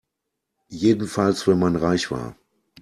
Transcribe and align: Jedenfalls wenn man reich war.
Jedenfalls 0.69 1.45
wenn 1.47 1.59
man 1.59 1.75
reich 1.75 2.09
war. 2.09 2.35